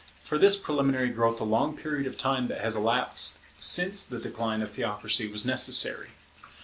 For 0.23 0.39
this 0.39 0.57
preliminary 0.57 1.09
growth 1.09 1.37
the 1.37 1.43
long 1.43 1.77
period 1.77 2.07
of 2.07 2.17
time 2.17 2.47
that 2.47 2.59
has 2.61 2.75
elapsed 2.75 3.37
since 3.59 4.03
the 4.03 4.17
decline 4.17 4.63
of 4.63 4.71
theocracy 4.71 5.31
was 5.31 5.45
necessary. 5.45 6.09